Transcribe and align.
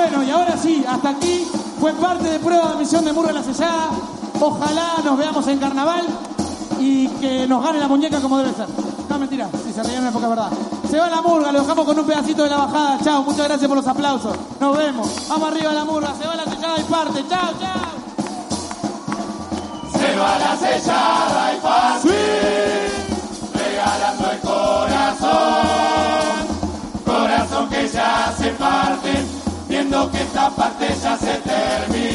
Bueno, 0.00 0.22
y 0.22 0.30
ahora 0.30 0.56
sí, 0.56 0.82
hasta 0.88 1.10
aquí 1.10 1.46
fue 1.78 1.92
parte 1.92 2.30
de 2.30 2.38
prueba 2.38 2.68
de 2.68 2.72
admisión 2.72 3.04
de 3.04 3.12
Murga 3.12 3.32
la 3.32 3.42
Sellada. 3.42 3.90
Ojalá 4.40 4.94
nos 5.04 5.18
veamos 5.18 5.46
en 5.46 5.58
carnaval 5.58 6.06
y 6.80 7.06
que 7.06 7.46
nos 7.46 7.62
gane 7.62 7.78
la 7.78 7.86
muñeca 7.86 8.18
como 8.18 8.38
debe 8.38 8.54
ser. 8.54 8.66
No, 9.10 9.18
mentira, 9.18 9.50
si 9.62 9.74
se 9.74 9.82
ríen 9.82 10.06
es 10.06 10.10
poca 10.10 10.28
verdad. 10.28 10.50
Se 10.90 10.98
va 10.98 11.10
la 11.10 11.20
murga, 11.20 11.52
lo 11.52 11.60
dejamos 11.60 11.84
con 11.84 11.98
un 11.98 12.06
pedacito 12.06 12.44
de 12.44 12.48
la 12.48 12.56
bajada. 12.56 12.98
Chao, 13.04 13.22
muchas 13.24 13.46
gracias 13.46 13.68
por 13.68 13.76
los 13.76 13.86
aplausos. 13.86 14.34
Nos 14.58 14.78
vemos. 14.78 15.06
Vamos 15.28 15.52
arriba 15.52 15.74
la 15.74 15.84
murga, 15.84 16.14
se 16.18 16.26
va 16.26 16.34
la 16.34 16.44
sellada 16.44 16.80
y 16.80 16.84
parte. 16.84 17.24
Chao, 17.28 17.50
chao. 17.60 17.90
Se 19.92 20.16
va 20.16 20.38
la 20.38 20.56
sellada 20.56 21.09
que 30.08 30.22
esta 30.22 30.48
parte 30.50 30.86
ya 31.02 31.16
se 31.18 31.34
terminó. 31.40 32.09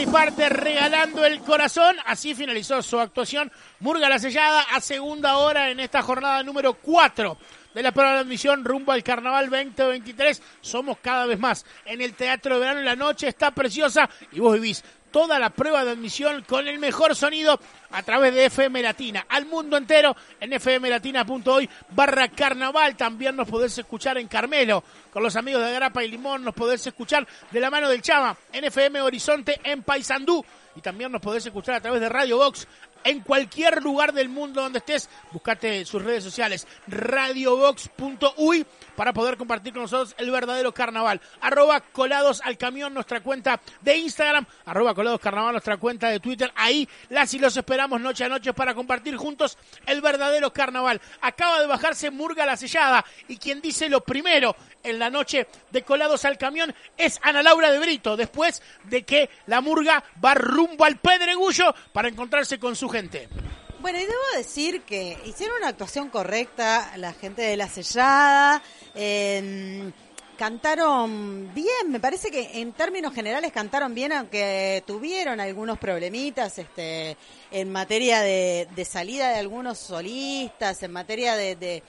Y 0.00 0.06
parte 0.06 0.48
regalando 0.48 1.24
el 1.24 1.40
corazón. 1.40 1.96
Así 2.06 2.34
finalizó 2.34 2.82
su 2.82 3.00
actuación. 3.00 3.50
Murga 3.80 4.08
la 4.08 4.18
sellada 4.18 4.62
a 4.74 4.80
segunda 4.80 5.38
hora 5.38 5.70
en 5.70 5.80
esta 5.80 6.02
jornada 6.02 6.42
número 6.42 6.74
4 6.74 7.36
de 7.74 7.82
la 7.82 7.92
prueba 7.92 8.14
de 8.14 8.20
admisión 8.20 8.64
rumbo 8.64 8.92
al 8.92 9.02
Carnaval 9.02 9.50
2023. 9.50 10.40
Somos 10.60 10.98
cada 10.98 11.26
vez 11.26 11.38
más 11.38 11.66
en 11.84 12.00
el 12.00 12.14
Teatro 12.14 12.54
de 12.54 12.60
Verano. 12.60 12.82
La 12.82 12.96
noche 12.96 13.28
está 13.28 13.50
preciosa 13.50 14.08
y 14.30 14.38
vos 14.40 14.54
vivís 14.54 14.84
toda 15.10 15.38
la 15.38 15.50
prueba 15.50 15.84
de 15.84 15.92
admisión 15.92 16.44
con 16.46 16.68
el 16.68 16.78
mejor 16.78 17.16
sonido 17.16 17.58
a 17.90 18.02
través 18.02 18.34
de 18.34 18.46
FM 18.46 18.82
Latina. 18.82 19.26
Al 19.28 19.46
mundo 19.46 19.76
entero 19.76 20.14
en 20.40 20.58
fmlatina.hoy 20.60 21.68
barra 21.90 22.28
carnaval. 22.28 22.96
También 22.96 23.36
nos 23.36 23.48
podés 23.48 23.76
escuchar 23.78 24.18
en 24.18 24.28
Carmelo 24.28 24.84
con 25.18 25.24
los 25.24 25.34
amigos 25.34 25.64
de 25.64 25.72
Grapa 25.72 26.04
y 26.04 26.08
Limón. 26.08 26.44
Nos 26.44 26.54
podés 26.54 26.86
escuchar 26.86 27.26
de 27.50 27.58
la 27.58 27.70
mano 27.70 27.88
del 27.88 28.00
Chama 28.00 28.36
en 28.52 28.62
FM 28.62 29.00
Horizonte 29.00 29.60
en 29.64 29.82
Paysandú. 29.82 30.44
Y 30.76 30.80
también 30.80 31.10
nos 31.10 31.20
podés 31.20 31.44
escuchar 31.44 31.74
a 31.74 31.80
través 31.80 32.00
de 32.00 32.08
Radio 32.08 32.36
Box 32.36 32.68
en 33.04 33.20
cualquier 33.20 33.82
lugar 33.82 34.12
del 34.12 34.28
mundo 34.28 34.62
donde 34.62 34.78
estés. 34.78 35.08
Buscate 35.32 35.84
sus 35.84 36.02
redes 36.02 36.24
sociales 36.24 36.66
radiobox.uy 36.86 38.66
para 38.96 39.12
poder 39.12 39.36
compartir 39.36 39.72
con 39.72 39.82
nosotros 39.82 40.14
el 40.18 40.30
verdadero 40.30 40.72
carnaval. 40.72 41.20
Arroba 41.40 41.80
colados 41.80 42.40
al 42.44 42.58
camión, 42.58 42.94
nuestra 42.94 43.20
cuenta 43.20 43.60
de 43.80 43.96
Instagram. 43.96 44.46
Arroba 44.66 44.94
colados 44.94 45.20
carnaval, 45.20 45.52
nuestra 45.52 45.76
cuenta 45.76 46.10
de 46.10 46.20
Twitter. 46.20 46.52
Ahí 46.54 46.88
las 47.08 47.32
y 47.34 47.38
los 47.38 47.56
esperamos 47.56 48.00
noche 48.00 48.24
a 48.24 48.28
noche 48.28 48.52
para 48.52 48.74
compartir 48.74 49.16
juntos 49.16 49.58
el 49.86 50.00
verdadero 50.00 50.52
carnaval. 50.52 51.00
Acaba 51.20 51.60
de 51.60 51.66
bajarse 51.66 52.10
Murga 52.10 52.46
la 52.46 52.56
sellada 52.56 53.04
y 53.28 53.36
quien 53.36 53.60
dice 53.60 53.88
lo 53.88 54.02
primero 54.02 54.56
en 54.82 54.98
la 54.98 55.07
noche 55.10 55.46
de 55.70 55.82
colados 55.82 56.24
al 56.24 56.38
camión 56.38 56.74
es 56.96 57.18
Ana 57.22 57.42
Laura 57.42 57.70
de 57.70 57.78
Brito, 57.78 58.16
después 58.16 58.62
de 58.84 59.04
que 59.04 59.30
la 59.46 59.60
Murga 59.60 60.02
va 60.24 60.34
rumbo 60.34 60.84
al 60.84 60.98
Pedregullo 60.98 61.74
para 61.92 62.08
encontrarse 62.08 62.58
con 62.58 62.76
su 62.76 62.88
gente. 62.88 63.28
Bueno, 63.80 63.98
y 63.98 64.02
debo 64.02 64.22
decir 64.36 64.82
que 64.82 65.16
hicieron 65.24 65.58
una 65.58 65.68
actuación 65.68 66.08
correcta 66.08 66.92
la 66.96 67.12
gente 67.12 67.42
de 67.42 67.56
La 67.56 67.68
Sellada. 67.68 68.62
eh, 68.94 69.92
cantaron 70.38 71.52
bien, 71.52 71.90
me 71.90 71.98
parece 71.98 72.30
que 72.30 72.60
en 72.60 72.72
términos 72.72 73.12
generales 73.12 73.52
cantaron 73.52 73.92
bien, 73.92 74.12
aunque 74.12 74.84
tuvieron 74.86 75.40
algunos 75.40 75.78
problemitas 75.78 76.56
este, 76.58 77.16
en 77.50 77.72
materia 77.72 78.20
de, 78.20 78.68
de 78.74 78.84
salida 78.84 79.30
de 79.30 79.38
algunos 79.40 79.78
solistas, 79.78 80.80
en 80.84 80.92
materia 80.92 81.34
de, 81.34 81.56
de, 81.56 81.82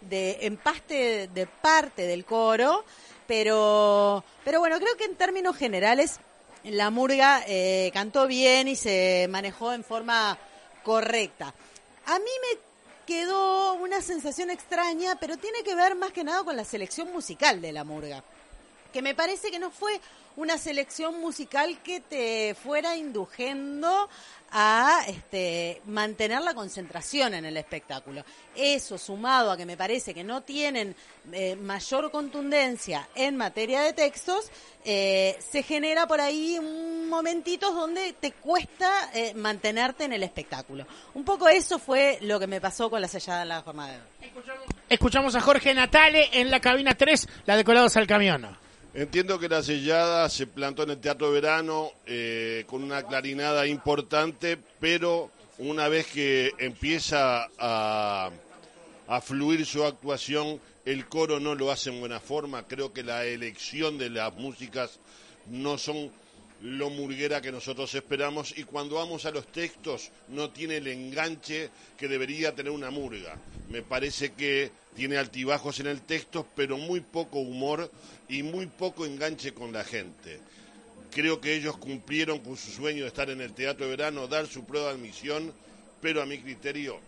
de 0.00 0.38
empaste 0.42 1.28
de 1.28 1.46
parte 1.46 2.06
del 2.06 2.24
coro. 2.24 2.84
Pero, 3.26 4.24
pero 4.44 4.60
bueno, 4.60 4.78
creo 4.78 4.96
que 4.96 5.04
en 5.04 5.16
términos 5.16 5.56
generales 5.56 6.20
la 6.64 6.90
murga 6.90 7.42
eh, 7.46 7.90
cantó 7.92 8.26
bien 8.26 8.68
y 8.68 8.76
se 8.76 9.26
manejó 9.30 9.72
en 9.72 9.84
forma 9.84 10.38
correcta. 10.82 11.52
A 12.06 12.18
mí 12.18 12.24
me 12.24 12.58
quedó 13.06 13.74
una 13.74 14.00
sensación 14.00 14.50
extraña, 14.50 15.16
pero 15.18 15.36
tiene 15.36 15.62
que 15.62 15.74
ver 15.74 15.94
más 15.94 16.12
que 16.12 16.24
nada 16.24 16.44
con 16.44 16.56
la 16.56 16.64
selección 16.64 17.12
musical 17.12 17.60
de 17.60 17.72
la 17.72 17.84
murga. 17.84 18.22
Que 18.92 19.02
me 19.02 19.14
parece 19.14 19.50
que 19.50 19.58
no 19.58 19.70
fue 19.70 20.00
una 20.36 20.58
selección 20.58 21.20
musical 21.20 21.80
que 21.82 22.00
te 22.00 22.54
fuera 22.54 22.96
indujendo 22.96 24.08
a 24.58 25.02
este, 25.06 25.82
mantener 25.84 26.40
la 26.40 26.54
concentración 26.54 27.34
en 27.34 27.44
el 27.44 27.58
espectáculo. 27.58 28.24
Eso 28.56 28.96
sumado 28.96 29.50
a 29.50 29.56
que 29.58 29.66
me 29.66 29.76
parece 29.76 30.14
que 30.14 30.24
no 30.24 30.44
tienen 30.44 30.96
eh, 31.30 31.56
mayor 31.56 32.10
contundencia 32.10 33.06
en 33.14 33.36
materia 33.36 33.82
de 33.82 33.92
textos, 33.92 34.50
eh, 34.82 35.36
se 35.46 35.62
genera 35.62 36.06
por 36.06 36.22
ahí 36.22 36.58
un 36.58 37.06
momentitos 37.10 37.74
donde 37.74 38.14
te 38.14 38.32
cuesta 38.32 39.10
eh, 39.12 39.34
mantenerte 39.34 40.04
en 40.04 40.14
el 40.14 40.22
espectáculo. 40.22 40.86
Un 41.12 41.22
poco 41.22 41.50
eso 41.50 41.78
fue 41.78 42.16
lo 42.22 42.40
que 42.40 42.46
me 42.46 42.58
pasó 42.58 42.88
con 42.88 43.02
la 43.02 43.08
sellada 43.08 43.42
en 43.42 43.50
la 43.50 43.60
jornada 43.60 43.92
de 43.92 43.98
hoy. 43.98 44.32
Escuchamos 44.88 45.34
a 45.34 45.42
Jorge 45.42 45.74
Natale 45.74 46.30
en 46.32 46.50
la 46.50 46.60
cabina 46.60 46.94
3, 46.94 47.28
la 47.44 47.58
de 47.58 47.64
colados 47.64 47.94
al 47.98 48.06
camión. 48.06 48.56
Entiendo 48.96 49.38
que 49.38 49.50
la 49.50 49.62
sellada 49.62 50.26
se 50.30 50.46
plantó 50.46 50.84
en 50.84 50.88
el 50.92 50.98
Teatro 50.98 51.30
Verano 51.30 51.92
eh, 52.06 52.64
con 52.66 52.82
una 52.82 53.02
clarinada 53.02 53.66
importante, 53.66 54.56
pero 54.80 55.30
una 55.58 55.88
vez 55.88 56.06
que 56.06 56.54
empieza 56.56 57.46
a 57.58 58.30
fluir 59.20 59.66
su 59.66 59.84
actuación, 59.84 60.58
el 60.86 61.04
coro 61.08 61.38
no 61.40 61.54
lo 61.54 61.70
hace 61.70 61.90
en 61.90 62.00
buena 62.00 62.20
forma. 62.20 62.66
Creo 62.66 62.94
que 62.94 63.02
la 63.02 63.26
elección 63.26 63.98
de 63.98 64.08
las 64.08 64.32
músicas 64.32 64.98
no 65.50 65.76
son 65.76 66.10
lo 66.62 66.90
murguera 66.90 67.40
que 67.40 67.52
nosotros 67.52 67.94
esperamos 67.94 68.56
y 68.56 68.64
cuando 68.64 68.96
vamos 68.96 69.26
a 69.26 69.30
los 69.30 69.46
textos 69.48 70.10
no 70.28 70.50
tiene 70.50 70.78
el 70.78 70.86
enganche 70.86 71.70
que 71.96 72.08
debería 72.08 72.54
tener 72.54 72.72
una 72.72 72.90
murga. 72.90 73.36
Me 73.68 73.82
parece 73.82 74.32
que 74.32 74.70
tiene 74.94 75.18
altibajos 75.18 75.80
en 75.80 75.88
el 75.88 76.00
texto, 76.02 76.46
pero 76.56 76.78
muy 76.78 77.00
poco 77.00 77.40
humor 77.40 77.90
y 78.28 78.42
muy 78.42 78.66
poco 78.66 79.04
enganche 79.04 79.52
con 79.52 79.72
la 79.72 79.84
gente. 79.84 80.40
Creo 81.10 81.40
que 81.40 81.54
ellos 81.54 81.76
cumplieron 81.76 82.40
con 82.40 82.56
su 82.56 82.70
sueño 82.70 83.02
de 83.02 83.08
estar 83.08 83.28
en 83.30 83.40
el 83.40 83.52
Teatro 83.52 83.84
de 83.84 83.90
Verano, 83.90 84.26
dar 84.26 84.46
su 84.46 84.64
prueba 84.64 84.88
de 84.88 84.94
admisión, 84.94 85.52
pero 86.00 86.22
a 86.22 86.26
mi 86.26 86.38
criterio 86.38 86.98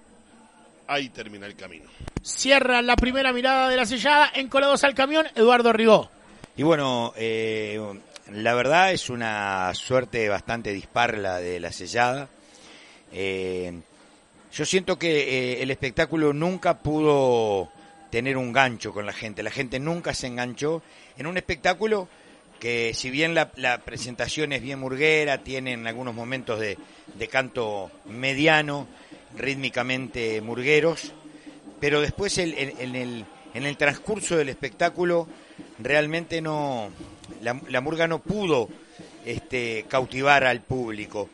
ahí 0.86 1.08
termina 1.08 1.46
el 1.46 1.56
camino. 1.56 1.88
Cierra 2.22 2.82
la 2.82 2.96
primera 2.96 3.32
mirada 3.32 3.68
de 3.68 3.76
la 3.76 3.86
sellada 3.86 4.30
en 4.34 4.48
colados 4.48 4.84
al 4.84 4.94
camión, 4.94 5.26
Eduardo 5.34 5.72
Rigó. 5.72 6.10
Y 6.58 6.64
bueno, 6.64 7.12
eh, 7.16 7.80
la 8.32 8.52
verdad 8.54 8.92
es 8.92 9.10
una 9.10 9.72
suerte 9.74 10.28
bastante 10.28 10.72
dispar 10.72 11.16
la 11.16 11.38
de 11.38 11.60
la 11.60 11.70
sellada. 11.70 12.28
Eh, 13.12 13.72
yo 14.52 14.64
siento 14.66 14.98
que 14.98 15.20
eh, 15.58 15.62
el 15.62 15.70
espectáculo 15.70 16.32
nunca 16.32 16.78
pudo 16.78 17.70
tener 18.10 18.36
un 18.36 18.52
gancho 18.52 18.92
con 18.92 19.06
la 19.06 19.12
gente. 19.12 19.44
La 19.44 19.52
gente 19.52 19.78
nunca 19.78 20.14
se 20.14 20.26
enganchó 20.26 20.82
en 21.16 21.28
un 21.28 21.36
espectáculo 21.36 22.08
que 22.58 22.92
si 22.92 23.10
bien 23.10 23.36
la, 23.36 23.52
presentación 23.84 24.52
es 24.52 24.60
bien 24.60 24.80
murguera, 24.80 25.38
tienen 25.38 25.86
algunos 25.86 26.12
momentos 26.12 26.58
de, 26.58 26.76
de 27.14 27.28
canto 27.28 27.88
mediano, 28.06 28.88
rítmicamente 29.36 30.40
murgueros, 30.40 31.12
pero 31.78 32.00
después 32.00 32.36
el- 32.38 32.54
en, 32.58 32.96
el, 32.96 33.24
en 33.54 33.64
el 33.64 33.76
transcurso 33.76 34.36
del 34.36 34.48
espectáculo 34.48 35.28
realmente 35.78 36.40
no, 36.40 36.90
la, 37.42 37.60
la 37.68 37.80
murga 37.80 38.06
no 38.06 38.18
pudo 38.20 38.68
este, 39.24 39.84
cautivar 39.88 40.44
al 40.44 40.60
público, 40.60 41.28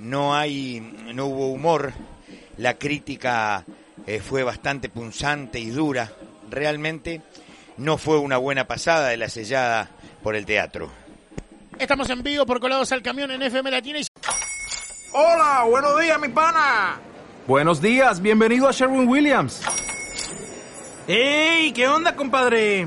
no 0.00 0.34
hay, 0.34 0.80
no 1.14 1.26
hubo 1.26 1.48
humor, 1.48 1.92
la 2.56 2.74
crítica 2.74 3.64
eh, 4.06 4.20
fue 4.20 4.42
bastante 4.42 4.88
punzante 4.88 5.58
y 5.58 5.70
dura, 5.70 6.12
realmente 6.50 7.22
no 7.76 7.96
fue 7.98 8.18
una 8.18 8.36
buena 8.36 8.66
pasada 8.66 9.08
de 9.08 9.16
la 9.16 9.28
sellada 9.28 9.88
por 10.22 10.36
el 10.36 10.46
teatro. 10.46 10.90
Estamos 11.78 12.10
en 12.10 12.22
vivo 12.22 12.44
por 12.44 12.60
Colados 12.60 12.90
al 12.92 13.02
Camión 13.02 13.30
en 13.30 13.42
FM 13.42 13.70
Latina 13.70 14.00
y 14.00 14.06
Hola, 15.12 15.64
buenos 15.68 16.00
días, 16.00 16.20
mi 16.20 16.28
pana. 16.28 16.98
Buenos 17.46 17.80
días, 17.80 18.20
bienvenido 18.20 18.68
a 18.68 18.72
Sherwin 18.72 19.08
Williams. 19.08 19.62
¡Ey! 21.06 21.72
¿Qué 21.72 21.88
onda, 21.88 22.14
compadre? 22.14 22.86